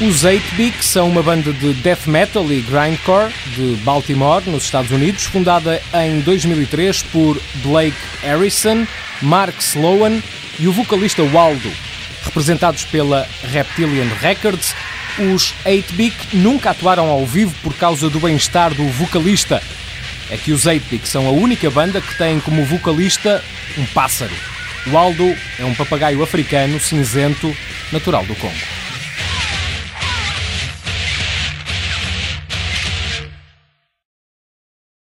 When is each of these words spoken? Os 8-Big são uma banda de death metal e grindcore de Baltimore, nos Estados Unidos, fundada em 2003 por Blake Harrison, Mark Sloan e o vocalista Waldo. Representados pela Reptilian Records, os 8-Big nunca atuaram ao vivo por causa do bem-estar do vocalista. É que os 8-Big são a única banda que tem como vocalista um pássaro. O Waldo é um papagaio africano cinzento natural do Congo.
Os 0.00 0.24
8-Big 0.24 0.82
são 0.82 1.10
uma 1.10 1.22
banda 1.22 1.52
de 1.52 1.74
death 1.74 2.06
metal 2.06 2.50
e 2.50 2.62
grindcore 2.62 3.30
de 3.54 3.76
Baltimore, 3.84 4.42
nos 4.46 4.64
Estados 4.64 4.90
Unidos, 4.90 5.24
fundada 5.24 5.82
em 5.92 6.20
2003 6.20 7.02
por 7.02 7.38
Blake 7.56 7.96
Harrison, 8.22 8.86
Mark 9.20 9.58
Sloan 9.60 10.22
e 10.58 10.66
o 10.66 10.72
vocalista 10.72 11.22
Waldo. 11.22 11.93
Representados 12.34 12.82
pela 12.86 13.28
Reptilian 13.44 14.08
Records, 14.20 14.74
os 15.32 15.54
8-Big 15.64 16.16
nunca 16.32 16.70
atuaram 16.70 17.08
ao 17.08 17.24
vivo 17.24 17.54
por 17.62 17.72
causa 17.74 18.10
do 18.10 18.18
bem-estar 18.18 18.74
do 18.74 18.88
vocalista. 18.88 19.62
É 20.28 20.36
que 20.36 20.50
os 20.50 20.66
8-Big 20.66 21.06
são 21.06 21.28
a 21.28 21.30
única 21.30 21.70
banda 21.70 22.00
que 22.00 22.18
tem 22.18 22.40
como 22.40 22.64
vocalista 22.64 23.40
um 23.78 23.86
pássaro. 23.86 24.34
O 24.84 24.90
Waldo 24.90 25.32
é 25.60 25.64
um 25.64 25.76
papagaio 25.76 26.24
africano 26.24 26.80
cinzento 26.80 27.56
natural 27.92 28.24
do 28.24 28.34
Congo. 28.34 28.83